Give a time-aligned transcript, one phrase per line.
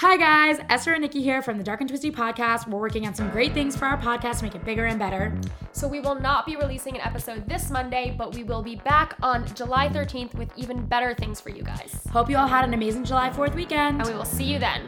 [0.00, 0.60] Hi, guys.
[0.68, 2.68] Esther and Nikki here from the Dark and Twisty podcast.
[2.68, 5.36] We're working on some great things for our podcast to make it bigger and better.
[5.72, 9.16] So we will not be releasing an episode this Monday, but we will be back
[9.22, 12.00] on July 13th with even better things for you guys.
[12.12, 14.00] Hope you all had an amazing July 4th weekend.
[14.00, 14.82] And we will see you then.